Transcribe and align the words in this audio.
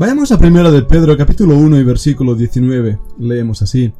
Vayamos 0.00 0.30
a 0.30 0.38
primera 0.38 0.70
de 0.70 0.82
Pedro 0.82 1.16
capítulo 1.16 1.56
1 1.56 1.80
y 1.80 1.82
versículo 1.82 2.36
19. 2.36 3.00
Leemos 3.18 3.62
así. 3.62 3.92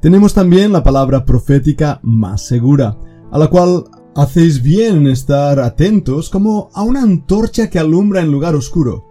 Tenemos 0.00 0.32
también 0.32 0.72
la 0.72 0.82
palabra 0.82 1.26
profética 1.26 2.00
más 2.02 2.46
segura, 2.46 2.96
a 3.30 3.38
la 3.38 3.48
cual 3.48 3.84
hacéis 4.16 4.62
bien 4.62 4.96
en 4.96 5.08
estar 5.08 5.60
atentos 5.60 6.30
como 6.30 6.70
a 6.72 6.82
una 6.82 7.02
antorcha 7.02 7.68
que 7.68 7.78
alumbra 7.78 8.22
en 8.22 8.32
lugar 8.32 8.54
oscuro, 8.54 9.04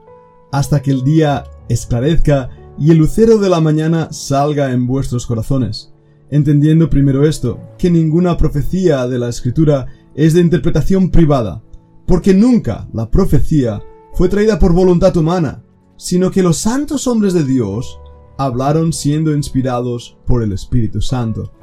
hasta 0.52 0.82
que 0.82 0.90
el 0.90 1.04
día 1.04 1.44
esclarezca 1.70 2.50
y 2.80 2.90
el 2.90 2.98
lucero 2.98 3.38
de 3.38 3.48
la 3.48 3.62
mañana 3.62 4.08
salga 4.12 4.72
en 4.72 4.88
vuestros 4.88 5.28
corazones. 5.28 5.94
Entendiendo 6.32 6.90
primero 6.90 7.24
esto, 7.24 7.60
que 7.78 7.92
ninguna 7.92 8.36
profecía 8.36 9.08
de 9.08 9.20
la 9.20 9.30
Escritura 9.30 9.86
es 10.16 10.34
de 10.34 10.42
interpretación 10.42 11.12
privada, 11.12 11.62
porque 12.08 12.34
nunca 12.34 12.88
la 12.94 13.12
profecía 13.12 13.80
fue 14.16 14.28
traída 14.28 14.58
por 14.58 14.74
voluntad 14.74 15.16
humana, 15.16 15.62
sino 16.02 16.32
que 16.32 16.42
los 16.42 16.58
santos 16.58 17.06
hombres 17.06 17.32
de 17.36 17.44
Dios 17.44 18.00
hablaron 18.40 18.92
siendo 18.92 19.36
inspirados 19.36 20.18
por 20.26 20.42
el 20.42 20.52
Espíritu 20.52 21.00
Santo. 21.00 21.54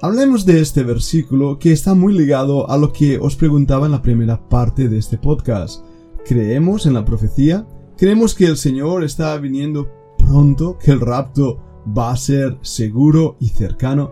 Hablemos 0.00 0.46
de 0.46 0.62
este 0.62 0.82
versículo 0.84 1.58
que 1.58 1.72
está 1.72 1.92
muy 1.92 2.14
ligado 2.16 2.70
a 2.70 2.78
lo 2.78 2.94
que 2.94 3.18
os 3.18 3.36
preguntaba 3.36 3.84
en 3.84 3.92
la 3.92 4.00
primera 4.00 4.48
parte 4.48 4.88
de 4.88 4.96
este 4.96 5.18
podcast. 5.18 5.84
¿Creemos 6.24 6.86
en 6.86 6.94
la 6.94 7.04
profecía? 7.04 7.66
¿Creemos 7.98 8.34
que 8.34 8.46
el 8.46 8.56
Señor 8.56 9.04
está 9.04 9.36
viniendo 9.36 9.86
pronto? 10.16 10.78
¿Que 10.78 10.92
el 10.92 11.00
rapto 11.00 11.62
va 11.86 12.12
a 12.12 12.16
ser 12.16 12.56
seguro 12.62 13.36
y 13.38 13.48
cercano? 13.48 14.10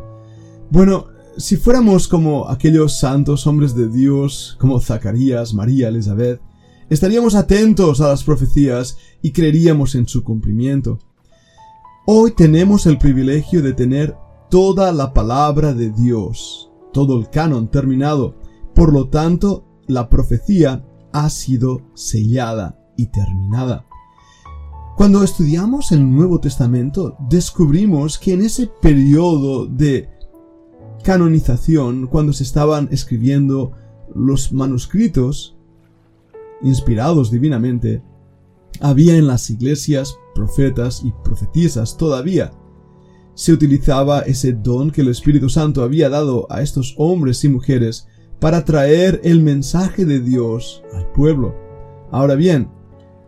Bueno, 0.71 1.07
si 1.39 1.57
fuéramos 1.57 2.09
como 2.09 2.51
aquellos 2.51 2.99
santos 2.99 3.47
hombres 3.47 3.75
de 3.75 3.89
Dios, 3.89 4.59
como 4.61 4.83
Zacarías, 4.83 5.55
María, 5.55 5.89
Elizabeth, 5.89 6.43
estaríamos 6.89 7.35
atentos 7.35 8.01
a 8.01 8.09
las 8.09 8.25
profecías 8.25 8.97
y 9.23 9.33
creeríamos 9.33 9.95
en 9.95 10.07
su 10.07 10.23
cumplimiento. 10.23 10.99
Hoy 12.07 12.33
tenemos 12.33 12.87
el 12.87 12.99
privilegio 12.99 13.63
de 13.63 13.73
tener 13.73 14.17
toda 14.51 14.93
la 14.93 15.13
palabra 15.13 15.75
de 15.75 15.91
Dios, 15.91 16.71
todo 16.93 17.19
el 17.19 17.29
canon 17.31 17.69
terminado, 17.69 18.37
por 18.75 18.93
lo 18.93 19.09
tanto, 19.09 19.65
la 19.87 20.09
profecía 20.09 20.85
ha 21.13 21.31
sido 21.31 21.81
sellada 21.95 22.79
y 22.97 23.07
terminada. 23.07 23.87
Cuando 24.97 25.23
estudiamos 25.23 25.93
el 25.93 26.11
Nuevo 26.11 26.41
Testamento, 26.41 27.17
descubrimos 27.29 28.19
que 28.19 28.35
en 28.35 28.43
ese 28.43 28.67
periodo 28.67 29.67
de 29.67 30.09
canonización, 31.03 32.07
cuando 32.07 32.33
se 32.33 32.45
estaban 32.45 32.89
escribiendo 32.91 33.73
los 34.15 34.53
manuscritos 34.53 35.56
inspirados 36.63 37.31
divinamente, 37.31 38.03
había 38.81 39.17
en 39.17 39.27
las 39.27 39.51
iglesias 39.51 40.17
profetas 40.35 41.03
y 41.05 41.13
profetisas 41.25 41.97
todavía. 41.97 42.53
Se 43.35 43.53
utilizaba 43.53 44.21
ese 44.21 44.53
don 44.53 44.91
que 44.91 45.03
el 45.03 45.09
Espíritu 45.09 45.49
Santo 45.49 45.83
había 45.83 46.09
dado 46.09 46.47
a 46.51 46.63
estos 46.63 46.95
hombres 46.99 47.45
y 47.45 47.49
mujeres 47.49 48.07
para 48.41 48.65
traer 48.65 49.21
el 49.25 49.43
mensaje 49.43 50.05
de 50.05 50.21
Dios 50.21 50.83
al 50.95 51.11
pueblo. 51.13 51.55
Ahora 52.11 52.35
bien, 52.35 52.71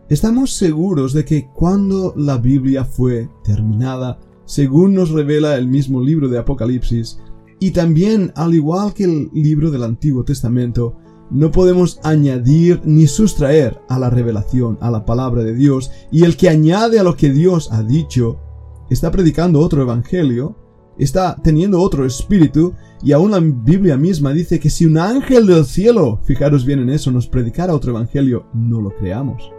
estamos 0.09 0.53
seguros 0.53 1.13
de 1.13 1.25
que 1.25 1.49
cuando 1.53 2.13
la 2.15 2.37
Biblia 2.37 2.85
fue 2.85 3.29
terminada, 3.43 4.19
según 4.45 4.95
nos 4.95 5.11
revela 5.11 5.55
el 5.57 5.67
mismo 5.67 6.01
libro 6.01 6.27
de 6.27 6.39
Apocalipsis, 6.39 7.19
y 7.59 7.71
también 7.71 8.31
al 8.35 8.55
igual 8.55 8.93
que 8.93 9.03
el 9.03 9.29
libro 9.33 9.69
del 9.69 9.83
Antiguo 9.83 10.23
Testamento, 10.23 10.95
no 11.29 11.51
podemos 11.51 11.99
añadir 12.03 12.81
ni 12.85 13.07
sustraer 13.07 13.79
a 13.87 13.99
la 13.99 14.09
revelación, 14.09 14.77
a 14.81 14.89
la 14.91 15.05
palabra 15.05 15.43
de 15.43 15.53
Dios, 15.53 15.91
y 16.11 16.23
el 16.23 16.37
que 16.37 16.49
añade 16.49 16.99
a 16.99 17.03
lo 17.03 17.15
que 17.15 17.29
Dios 17.29 17.71
ha 17.71 17.83
dicho, 17.83 18.39
está 18.89 19.11
predicando 19.11 19.59
otro 19.59 19.81
evangelio, 19.81 20.55
está 20.97 21.35
teniendo 21.41 21.81
otro 21.81 22.05
espíritu, 22.05 22.73
y 23.01 23.11
aún 23.11 23.31
la 23.31 23.39
Biblia 23.39 23.97
misma 23.97 24.33
dice 24.33 24.59
que 24.59 24.69
si 24.69 24.85
un 24.85 24.97
ángel 24.97 25.47
del 25.47 25.65
cielo, 25.65 26.19
fijaros 26.25 26.65
bien 26.65 26.79
en 26.79 26.89
eso, 26.89 27.11
nos 27.11 27.27
predicara 27.27 27.73
otro 27.73 27.91
evangelio, 27.91 28.47
no 28.53 28.81
lo 28.81 28.89
creamos. 28.95 29.51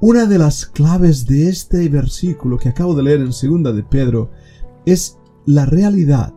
Una 0.00 0.26
de 0.26 0.36
las 0.36 0.66
claves 0.66 1.26
de 1.26 1.48
este 1.48 1.88
versículo 1.88 2.58
que 2.58 2.68
acabo 2.68 2.94
de 2.94 3.04
leer 3.04 3.20
en 3.20 3.32
segunda 3.32 3.72
de 3.72 3.84
Pedro 3.84 4.30
es 4.84 5.18
la 5.46 5.64
realidad 5.64 6.34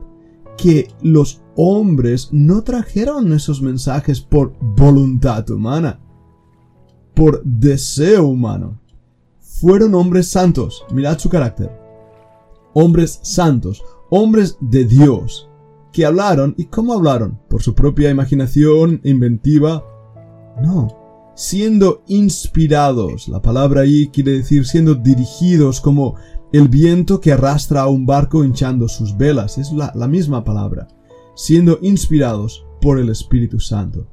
que 0.56 0.88
los 1.02 1.42
hombres 1.56 2.30
no 2.32 2.64
trajeron 2.64 3.34
esos 3.34 3.62
mensajes 3.62 4.22
por 4.22 4.54
voluntad 4.60 5.50
humana, 5.50 6.00
por 7.14 7.42
deseo 7.44 8.28
humano. 8.28 8.80
Fueron 9.40 9.96
hombres 9.96 10.28
santos, 10.28 10.86
mirad 10.92 11.18
su 11.18 11.30
carácter. 11.30 11.72
Hombres 12.74 13.20
santos, 13.24 13.84
hombres 14.10 14.58
de 14.60 14.84
Dios, 14.84 15.50
que 15.94 16.06
hablaron, 16.06 16.54
¿y 16.58 16.66
cómo 16.66 16.94
hablaron? 16.94 17.40
¿Por 17.48 17.64
su 17.64 17.74
propia 17.74 18.10
imaginación 18.10 19.00
inventiva? 19.06 19.86
No, 20.62 20.90
siendo 21.36 22.04
inspirados, 22.08 23.30
la 23.30 23.42
palabra 23.42 23.82
ahí 23.82 24.08
quiere 24.08 24.32
decir 24.32 24.66
siendo 24.66 24.96
dirigidos 24.96 25.80
como 25.80 26.16
el 26.52 26.68
viento 26.68 27.22
que 27.22 27.32
arrastra 27.32 27.82
a 27.82 27.88
un 27.88 28.06
barco 28.06 28.44
hinchando 28.44 28.90
sus 28.90 29.16
velas, 29.16 29.58
es 29.58 29.72
la, 29.72 29.94
la 29.96 30.08
misma 30.08 30.44
palabra 30.44 30.88
siendo 31.36 31.80
inspirados 31.82 32.66
por 32.82 33.00
el 33.00 33.10
Espíritu 33.10 33.60
Santo. 33.60 34.08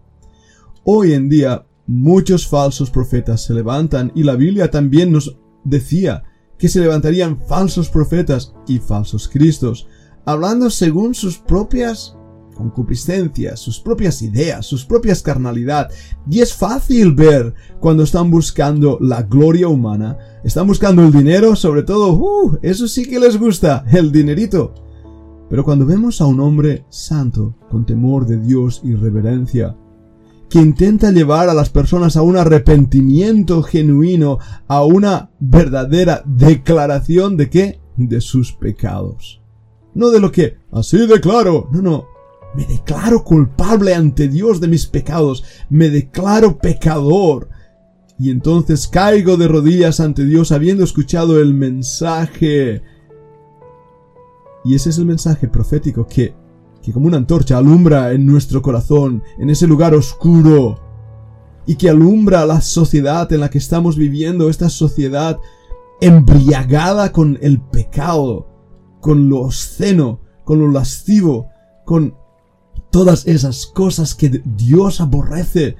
Hoy 0.84 1.12
en 1.12 1.28
día 1.28 1.66
muchos 1.86 2.46
falsos 2.46 2.90
profetas 2.90 3.44
se 3.44 3.54
levantan 3.54 4.12
y 4.14 4.22
la 4.22 4.34
Biblia 4.34 4.70
también 4.70 5.12
nos 5.12 5.38
decía 5.64 6.24
que 6.58 6.68
se 6.68 6.80
levantarían 6.80 7.40
falsos 7.46 7.88
profetas 7.88 8.54
y 8.66 8.78
falsos 8.78 9.28
cristos, 9.28 9.88
hablando 10.24 10.70
según 10.70 11.14
sus 11.14 11.38
propias 11.38 12.16
concupiscencias, 12.54 13.60
sus 13.60 13.80
propias 13.80 14.22
ideas, 14.22 14.66
sus 14.66 14.84
propias 14.84 15.22
carnalidad. 15.22 15.90
Y 16.30 16.40
es 16.40 16.54
fácil 16.54 17.14
ver 17.14 17.54
cuando 17.80 18.04
están 18.04 18.30
buscando 18.30 18.98
la 19.00 19.22
gloria 19.22 19.68
humana, 19.68 20.18
están 20.44 20.66
buscando 20.66 21.02
el 21.02 21.12
dinero, 21.12 21.56
sobre 21.56 21.82
todo, 21.82 22.12
uh, 22.12 22.58
eso 22.62 22.86
sí 22.88 23.04
que 23.04 23.18
les 23.18 23.38
gusta, 23.38 23.84
el 23.92 24.12
dinerito. 24.12 24.81
Pero 25.52 25.64
cuando 25.66 25.84
vemos 25.84 26.22
a 26.22 26.24
un 26.24 26.40
hombre 26.40 26.86
santo, 26.88 27.54
con 27.70 27.84
temor 27.84 28.24
de 28.24 28.38
Dios 28.38 28.80
y 28.82 28.94
reverencia, 28.94 29.76
que 30.48 30.58
intenta 30.58 31.10
llevar 31.10 31.50
a 31.50 31.52
las 31.52 31.68
personas 31.68 32.16
a 32.16 32.22
un 32.22 32.38
arrepentimiento 32.38 33.62
genuino, 33.62 34.38
a 34.66 34.82
una 34.82 35.28
verdadera 35.40 36.22
declaración 36.24 37.36
de 37.36 37.50
qué? 37.50 37.80
De 37.98 38.22
sus 38.22 38.54
pecados. 38.54 39.42
No 39.92 40.08
de 40.08 40.20
lo 40.20 40.32
que, 40.32 40.56
así 40.72 41.06
declaro, 41.06 41.68
no, 41.70 41.82
no, 41.82 42.06
me 42.56 42.64
declaro 42.64 43.22
culpable 43.22 43.94
ante 43.94 44.28
Dios 44.28 44.58
de 44.58 44.68
mis 44.68 44.86
pecados, 44.86 45.44
me 45.68 45.90
declaro 45.90 46.56
pecador. 46.56 47.50
Y 48.18 48.30
entonces 48.30 48.88
caigo 48.88 49.36
de 49.36 49.48
rodillas 49.48 50.00
ante 50.00 50.24
Dios 50.24 50.50
habiendo 50.50 50.82
escuchado 50.82 51.38
el 51.38 51.52
mensaje 51.52 52.80
y 54.64 54.74
ese 54.74 54.90
es 54.90 54.98
el 54.98 55.06
mensaje 55.06 55.48
profético 55.48 56.06
que, 56.06 56.34
que 56.82 56.92
como 56.92 57.06
una 57.06 57.16
antorcha 57.16 57.58
alumbra 57.58 58.12
en 58.12 58.26
nuestro 58.26 58.62
corazón, 58.62 59.22
en 59.38 59.50
ese 59.50 59.66
lugar 59.66 59.94
oscuro, 59.94 60.80
y 61.66 61.76
que 61.76 61.88
alumbra 61.88 62.44
la 62.46 62.60
sociedad 62.60 63.32
en 63.32 63.40
la 63.40 63.50
que 63.50 63.58
estamos 63.58 63.96
viviendo, 63.96 64.48
esta 64.48 64.68
sociedad 64.68 65.38
embriagada 66.00 67.12
con 67.12 67.38
el 67.40 67.60
pecado, 67.60 68.48
con 69.00 69.28
lo 69.28 69.42
obsceno, 69.42 70.20
con 70.44 70.58
lo 70.58 70.68
lascivo, 70.68 71.48
con 71.84 72.14
todas 72.90 73.26
esas 73.26 73.66
cosas 73.66 74.14
que 74.14 74.42
Dios 74.44 75.00
aborrece. 75.00 75.76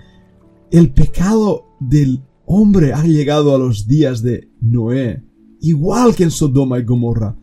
El 0.71 0.93
pecado 0.93 1.67
del 1.81 2.23
hombre 2.47 2.93
ha 2.93 3.05
llegado 3.05 3.55
a 3.55 3.59
los 3.59 3.87
días 3.87 4.23
de 4.23 4.51
Noé, 4.61 5.25
igual 5.61 6.15
que 6.15 6.25
en 6.25 6.31
Sodoma 6.31 6.79
y 6.79 6.85
Gomorra. 6.85 7.37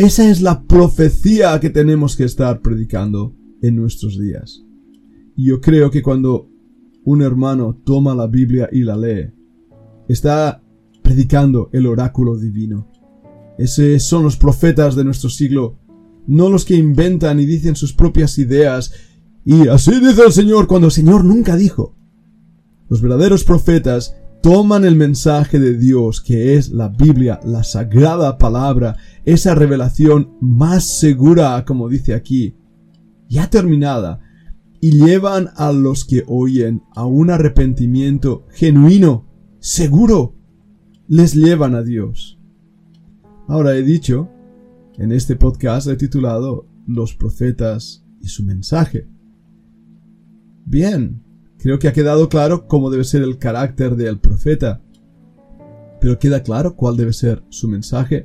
Esa 0.00 0.30
es 0.30 0.40
la 0.40 0.62
profecía 0.62 1.60
que 1.60 1.68
tenemos 1.68 2.16
que 2.16 2.24
estar 2.24 2.62
predicando 2.62 3.36
en 3.60 3.76
nuestros 3.76 4.18
días. 4.18 4.64
Y 5.36 5.48
yo 5.48 5.60
creo 5.60 5.90
que 5.90 6.00
cuando 6.00 6.48
un 7.04 7.20
hermano 7.20 7.78
toma 7.84 8.14
la 8.14 8.26
Biblia 8.26 8.70
y 8.72 8.80
la 8.80 8.96
lee, 8.96 9.30
está 10.08 10.64
predicando 11.02 11.68
el 11.74 11.86
oráculo 11.86 12.38
divino. 12.38 12.90
Esos 13.58 14.02
son 14.02 14.22
los 14.22 14.38
profetas 14.38 14.96
de 14.96 15.04
nuestro 15.04 15.28
siglo, 15.28 15.78
no 16.26 16.48
los 16.48 16.64
que 16.64 16.76
inventan 16.76 17.38
y 17.38 17.44
dicen 17.44 17.76
sus 17.76 17.92
propias 17.92 18.38
ideas 18.38 18.94
y 19.44 19.68
así 19.68 20.00
dice 20.00 20.22
el 20.24 20.32
Señor 20.32 20.66
cuando 20.66 20.86
el 20.86 20.92
Señor 20.92 21.26
nunca 21.26 21.56
dijo. 21.56 21.94
Los 22.88 23.02
verdaderos 23.02 23.44
profetas 23.44 24.16
toman 24.42 24.84
el 24.84 24.96
mensaje 24.96 25.58
de 25.58 25.76
Dios, 25.76 26.20
que 26.20 26.54
es 26.54 26.70
la 26.70 26.88
Biblia, 26.88 27.40
la 27.44 27.62
sagrada 27.62 28.38
palabra, 28.38 28.96
esa 29.24 29.54
revelación 29.54 30.36
más 30.40 30.98
segura, 30.98 31.64
como 31.64 31.88
dice 31.88 32.14
aquí, 32.14 32.56
ya 33.28 33.50
terminada, 33.50 34.20
y 34.80 34.92
llevan 34.92 35.50
a 35.56 35.72
los 35.72 36.04
que 36.04 36.24
oyen 36.26 36.82
a 36.94 37.04
un 37.04 37.30
arrepentimiento 37.30 38.46
genuino, 38.50 39.26
seguro. 39.58 40.36
les 41.06 41.34
llevan 41.34 41.74
a 41.74 41.82
Dios. 41.82 42.38
Ahora 43.48 43.74
he 43.76 43.82
dicho, 43.82 44.30
en 44.96 45.12
este 45.12 45.34
podcast 45.34 45.88
he 45.88 45.96
titulado 45.96 46.68
Los 46.86 47.14
profetas 47.14 48.06
y 48.20 48.28
su 48.28 48.44
mensaje. 48.44 49.08
Bien, 50.64 51.22
creo 51.62 51.78
que 51.78 51.88
ha 51.88 51.92
quedado 51.92 52.28
claro 52.28 52.66
cómo 52.66 52.90
debe 52.90 53.04
ser 53.04 53.22
el 53.22 53.38
carácter 53.38 53.96
del 53.96 54.18
profeta. 54.18 54.80
Pero 56.00 56.18
queda 56.18 56.42
claro 56.42 56.74
cuál 56.74 56.96
debe 56.96 57.12
ser 57.12 57.42
su 57.50 57.68
mensaje. 57.68 58.24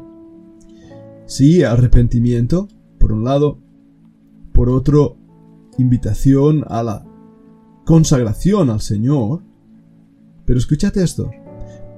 Sí, 1.25 1.63
arrepentimiento, 1.63 2.67
por 2.97 3.11
un 3.11 3.25
lado. 3.25 3.59
Por 4.53 4.69
otro, 4.69 5.17
invitación 5.77 6.63
a 6.67 6.83
la 6.83 7.05
consagración 7.85 8.69
al 8.69 8.81
Señor. 8.81 9.43
Pero 10.45 10.57
escuchad 10.57 10.97
esto. 10.97 11.29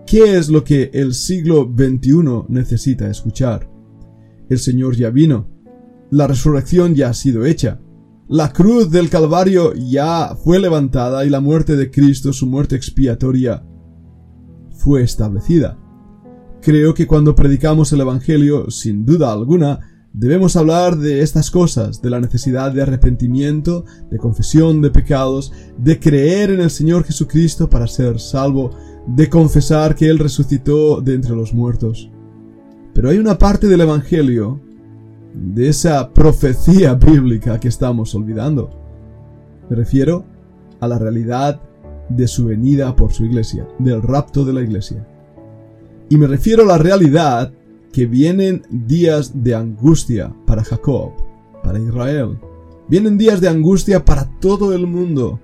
¿Qué 0.08 0.38
es 0.38 0.50
lo 0.50 0.64
que 0.64 0.90
el 0.94 1.14
siglo 1.14 1.72
XXI 1.72 2.46
necesita 2.48 3.10
escuchar? 3.10 3.70
El 4.50 4.58
Señor 4.58 4.96
ya 4.96 5.10
vino. 5.10 5.48
La 6.10 6.26
resurrección 6.26 6.96
ya 6.96 7.10
ha 7.10 7.14
sido 7.14 7.46
hecha. 7.46 7.80
La 8.30 8.52
cruz 8.52 8.92
del 8.92 9.10
Calvario 9.10 9.74
ya 9.74 10.36
fue 10.44 10.60
levantada 10.60 11.26
y 11.26 11.30
la 11.30 11.40
muerte 11.40 11.76
de 11.76 11.90
Cristo, 11.90 12.34
su 12.34 12.46
muerte 12.46 12.76
expiatoria, 12.76 13.64
fue 14.72 15.02
establecida. 15.04 15.78
Creo 16.62 16.94
que 16.94 17.08
cuando 17.08 17.36
predicamos 17.36 17.94
el 17.94 18.02
Evangelio, 18.02 18.70
sin 18.70 19.06
duda 19.06 19.32
alguna, 19.32 19.80
Debemos 20.20 20.56
hablar 20.56 20.98
de 20.98 21.22
estas 21.22 21.52
cosas, 21.52 22.02
de 22.02 22.10
la 22.10 22.20
necesidad 22.20 22.72
de 22.72 22.82
arrepentimiento, 22.82 23.86
de 24.10 24.18
confesión 24.18 24.82
de 24.82 24.90
pecados, 24.90 25.54
de 25.78 26.00
creer 26.00 26.50
en 26.50 26.60
el 26.60 26.72
Señor 26.72 27.04
Jesucristo 27.04 27.70
para 27.70 27.86
ser 27.86 28.20
salvo, 28.20 28.72
de 29.06 29.30
confesar 29.30 29.94
que 29.94 30.10
Él 30.10 30.18
resucitó 30.18 31.02
de 31.02 31.14
entre 31.14 31.36
los 31.36 31.54
muertos. 31.54 32.10
Pero 32.96 33.10
hay 33.12 33.20
una 33.20 33.38
parte 33.38 33.68
del 33.68 33.82
Evangelio, 33.82 34.60
de 35.42 35.70
esa 35.70 36.12
profecía 36.14 36.94
bíblica 36.96 37.60
que 37.60 37.68
estamos 37.68 38.14
olvidando. 38.16 38.70
Me 39.70 39.76
refiero 39.76 40.26
a 40.80 40.88
la 40.88 40.98
realidad 40.98 41.62
de 42.10 42.28
su 42.28 42.46
venida 42.46 42.96
por 42.96 43.12
su 43.12 43.26
iglesia, 43.26 43.68
del 43.80 44.02
rapto 44.02 44.46
de 44.46 44.54
la 44.54 44.62
iglesia. 44.62 45.06
Y 46.10 46.18
me 46.18 46.28
refiero 46.28 46.64
a 46.64 46.68
la 46.68 46.78
realidad 46.78 47.52
que 47.92 48.06
vienen 48.06 48.64
días 48.70 49.44
de 49.44 49.56
angustia 49.56 50.34
para 50.46 50.64
Jacob, 50.64 51.12
para 51.64 51.80
Israel. 51.80 52.38
Vienen 52.88 53.18
días 53.18 53.42
de 53.42 53.50
angustia 53.50 54.06
para 54.06 54.30
todo 54.40 54.74
el 54.74 54.88
mundo. 54.88 55.40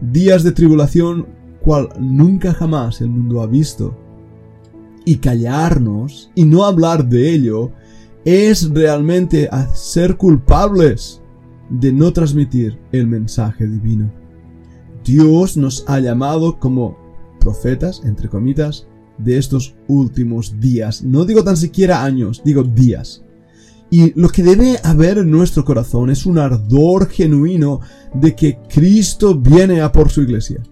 Días 0.00 0.42
de 0.42 0.52
tribulación 0.52 1.26
cual 1.60 1.90
nunca 1.98 2.54
jamás 2.54 3.02
el 3.02 3.10
mundo 3.10 3.42
ha 3.42 3.46
visto. 3.46 3.94
Y 5.04 5.16
callarnos 5.16 6.30
y 6.34 6.44
no 6.44 6.64
hablar 6.64 7.06
de 7.06 7.34
ello 7.34 7.72
es 8.24 8.70
realmente 8.70 9.48
ser 9.74 10.16
culpables 10.16 11.20
de 11.70 11.92
no 11.92 12.12
transmitir 12.12 12.78
el 12.92 13.06
mensaje 13.06 13.66
divino. 13.66 14.12
Dios 15.04 15.56
nos 15.56 15.84
ha 15.86 15.98
llamado 16.00 16.58
como 16.58 16.98
profetas, 17.40 18.02
entre 18.04 18.28
comitas, 18.28 18.86
de 19.18 19.38
estos 19.38 19.74
últimos 19.86 20.60
días. 20.60 21.02
No 21.02 21.24
digo 21.24 21.44
tan 21.44 21.56
siquiera 21.56 22.04
años, 22.04 22.42
digo 22.44 22.62
días. 22.62 23.22
Y 23.90 24.18
lo 24.18 24.28
que 24.28 24.42
debe 24.42 24.78
haber 24.84 25.18
en 25.18 25.30
nuestro 25.30 25.64
corazón 25.64 26.10
es 26.10 26.24
un 26.24 26.38
ardor 26.38 27.08
genuino 27.08 27.80
de 28.14 28.36
que 28.36 28.58
Cristo 28.72 29.34
viene 29.34 29.80
a 29.80 29.90
por 29.90 30.10
su 30.10 30.22
iglesia. 30.22 30.62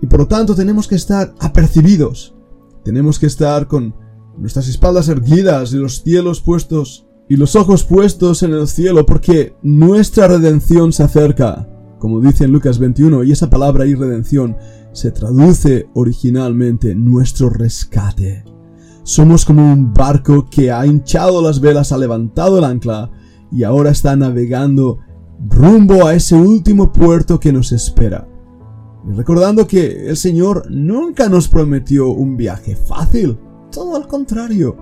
Y 0.00 0.06
por 0.06 0.20
lo 0.20 0.28
tanto 0.28 0.54
tenemos 0.54 0.86
que 0.86 0.94
estar 0.94 1.34
apercibidos. 1.40 2.34
Tenemos 2.84 3.18
que 3.18 3.26
estar 3.26 3.66
con 3.66 3.94
nuestras 4.38 4.68
espaldas 4.68 5.08
erguidas 5.08 5.72
y 5.72 5.76
los 5.76 6.02
cielos 6.02 6.40
puestos 6.40 7.06
y 7.28 7.36
los 7.36 7.56
ojos 7.56 7.84
puestos 7.84 8.42
en 8.42 8.52
el 8.52 8.68
cielo 8.68 9.06
porque 9.06 9.54
nuestra 9.62 10.28
redención 10.28 10.92
se 10.92 11.02
acerca, 11.02 11.68
como 11.98 12.20
dice 12.20 12.44
en 12.44 12.52
Lucas 12.52 12.78
21, 12.78 13.24
y 13.24 13.32
esa 13.32 13.48
palabra 13.48 13.86
y 13.86 13.94
redención 13.94 14.56
se 14.92 15.10
traduce 15.10 15.88
originalmente 15.94 16.94
nuestro 16.94 17.48
rescate. 17.48 18.44
Somos 19.04 19.44
como 19.44 19.72
un 19.72 19.92
barco 19.92 20.46
que 20.50 20.70
ha 20.70 20.86
hinchado 20.86 21.42
las 21.42 21.60
velas, 21.60 21.92
ha 21.92 21.98
levantado 21.98 22.58
el 22.58 22.64
ancla 22.64 23.10
y 23.50 23.64
ahora 23.64 23.90
está 23.90 24.14
navegando 24.14 24.98
rumbo 25.48 26.06
a 26.06 26.14
ese 26.14 26.34
último 26.34 26.92
puerto 26.92 27.40
que 27.40 27.52
nos 27.52 27.72
espera. 27.72 28.28
Y 29.08 29.12
recordando 29.12 29.66
que 29.66 30.08
el 30.08 30.16
Señor 30.16 30.70
nunca 30.70 31.28
nos 31.28 31.48
prometió 31.48 32.10
un 32.10 32.36
viaje 32.36 32.76
fácil, 32.76 33.38
al 33.96 34.06
contrario. 34.06 34.76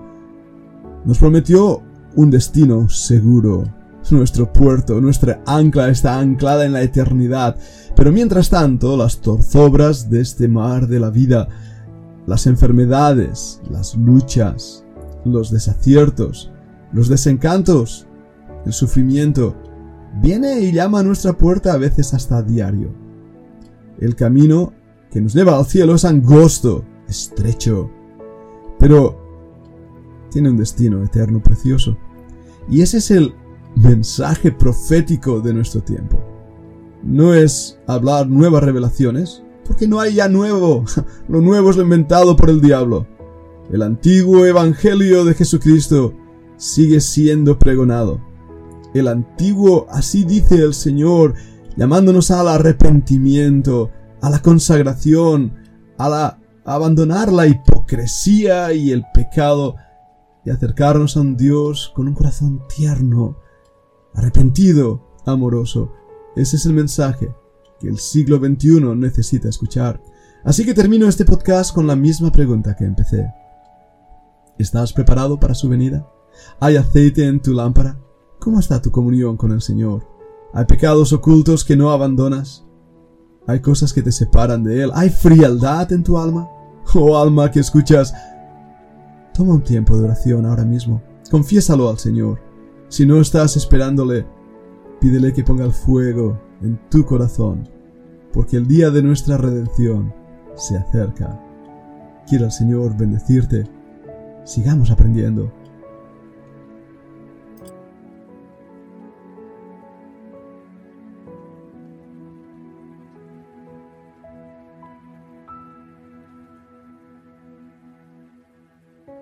Nos 1.05 1.19
prometió 1.19 1.83
un 2.17 2.31
destino 2.31 2.89
seguro, 2.89 3.65
nuestro 4.11 4.53
puerto, 4.53 5.01
nuestra 5.01 5.41
ancla 5.47 5.89
está 5.89 6.19
anclada 6.19 6.65
en 6.65 6.73
la 6.73 6.83
eternidad. 6.83 7.57
Pero 7.95 8.13
mientras 8.13 8.51
tanto, 8.51 8.97
las 8.97 9.21
torzobras 9.21 10.11
de 10.11 10.21
este 10.21 10.49
mar 10.49 10.89
de 10.89 11.01
la 11.01 11.11
vida, 11.11 11.49
las 12.27 12.47
enfermedades, 12.47 13.61
las 13.71 13.95
luchas, 13.97 14.85
los 15.25 15.51
desaciertos, 15.51 16.51
los 16.93 17.09
desencantos, 17.09 18.07
el 18.67 18.73
sufrimiento, 18.73 19.57
viene 20.21 20.61
y 20.61 20.73
llama 20.73 21.01
a 21.01 21.05
nuestra 21.05 21.33
puerta 21.33 21.73
a 21.73 21.79
veces 21.79 22.15
hasta 22.15 22.39
a 22.39 22.43
diario. 22.43 22.93
El 23.99 24.17
camino 24.17 24.73
que 25.11 25.21
nos 25.21 25.35
lleva 25.35 25.57
al 25.57 25.67
cielo 25.67 25.95
es 25.95 26.05
angosto, 26.05 26.85
estrecho, 27.09 27.91
pero 28.81 29.17
tiene 30.31 30.51
un 30.51 30.57
destino 30.57 31.05
eterno 31.05 31.41
precioso. 31.41 31.97
Y 32.69 32.83
ese 32.83 32.99
es 32.99 33.11
el 33.11 33.35
mensaje 33.77 34.51
profético 34.51 35.41
de 35.41 35.55
nuestro 35.55 35.83
tiempo. 35.83 36.19
No 37.03 37.35
es 37.35 37.79
hablar 37.87 38.29
nuevas 38.29 38.65
revelaciones, 38.65 39.43
porque 39.65 39.87
no 39.87 40.01
hay 40.01 40.15
ya 40.15 40.29
nuevo. 40.29 40.85
Lo 41.29 41.41
nuevo 41.41 41.71
es 41.71 41.77
lo 41.77 41.83
inventado 41.83 42.35
por 42.35 42.51
el 42.51 42.61
diablo. 42.61 43.07
El 43.71 43.83
antiguo 43.83 44.45
evangelio 44.45 45.25
de 45.25 45.35
Jesucristo 45.35 46.13
sigue 46.57 47.01
siendo 47.01 47.59
pregonado. 47.59 48.21
El 48.95 49.07
antiguo, 49.07 49.87
así 49.91 50.25
dice 50.25 50.57
el 50.57 50.75
Señor, 50.75 51.35
llamándonos 51.77 52.33
al 52.33 52.49
arrepentimiento, 52.49 53.91
a 54.21 54.31
la 54.31 54.43
consagración, 54.43 55.55
a, 55.97 56.09
la, 56.09 56.40
abandonar 56.65 57.33
la 57.33 57.47
hipocresía 57.47 58.73
y 58.73 58.91
el 58.91 59.05
pecado 59.13 59.77
y 60.45 60.51
acercarnos 60.51 61.17
a 61.17 61.21
un 61.21 61.37
Dios 61.37 61.93
con 61.95 62.09
un 62.09 62.15
corazón 62.15 62.63
tierno, 62.75 63.37
arrepentido, 64.15 65.03
amoroso. 65.27 65.93
Ese 66.37 66.57
es 66.57 66.67
el 66.67 66.73
mensaje 66.73 67.33
que 67.79 67.89
el 67.89 67.99
siglo 67.99 68.39
XXI 68.39 68.81
necesita 68.97 69.49
escuchar. 69.49 70.03
Así 70.45 70.65
que 70.65 70.75
termino 70.75 71.09
este 71.09 71.25
podcast 71.25 71.75
con 71.75 71.87
la 71.87 71.97
misma 71.97 72.33
pregunta 72.33 72.77
que 72.77 72.85
empecé. 72.85 73.33
¿Estás 74.59 74.93
preparado 74.93 75.41
para 75.41 75.55
su 75.55 75.69
venida? 75.69 76.07
¿Hay 76.61 76.77
aceite 76.77 77.27
en 77.27 77.41
tu 77.41 77.53
lámpara? 77.53 77.99
¿Cómo 78.39 78.61
está 78.61 78.81
tu 78.81 78.91
comunión 78.91 79.37
con 79.37 79.53
el 79.53 79.61
Señor? 79.61 80.07
¿Hay 80.53 80.65
pecados 80.65 81.13
ocultos 81.13 81.65
que 81.65 81.77
no 81.77 81.91
abandonas? 81.91 82.65
¿Hay 83.51 83.59
cosas 83.59 83.93
que 83.93 84.01
te 84.01 84.13
separan 84.13 84.63
de 84.63 84.85
Él? 84.85 84.91
¿Hay 84.95 85.11
frialdad 85.11 85.93
en 85.93 86.05
tu 86.05 86.17
alma? 86.17 86.49
Oh 86.95 87.19
alma 87.19 87.51
que 87.51 87.59
escuchas, 87.59 88.15
toma 89.35 89.55
un 89.55 89.65
tiempo 89.65 89.97
de 89.97 90.05
oración 90.05 90.47
ahora 90.47 90.65
mismo. 90.65 91.03
Confiésalo 91.31 91.91
al 91.91 91.99
Señor. 91.99 92.41
Si 92.89 93.05
no 93.07 93.21
estás 93.21 93.57
esperándole, 93.57 94.25
pídele 95.01 95.33
que 95.33 95.43
ponga 95.43 95.65
el 95.65 95.73
fuego 95.73 96.41
en 96.63 96.79
tu 96.91 97.05
corazón, 97.05 97.69
porque 98.33 98.57
el 98.57 98.69
día 98.69 98.91
de 98.91 99.03
nuestra 99.03 99.37
redención 99.37 100.15
se 100.55 100.77
acerca. 100.77 101.41
Quiera 102.29 102.47
el 102.47 102.53
Señor 102.53 102.97
bendecirte. 102.97 103.69
Sigamos 104.45 104.93
aprendiendo 104.93 105.53